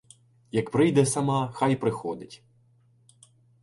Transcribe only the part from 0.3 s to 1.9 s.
Як прийде сама, хай